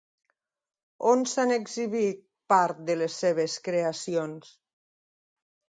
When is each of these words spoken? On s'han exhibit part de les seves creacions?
On 1.11 1.21
s'han 1.33 1.53
exhibit 1.57 2.25
part 2.55 2.81
de 2.89 2.97
les 3.03 3.21
seves 3.25 3.61
creacions? 3.69 4.53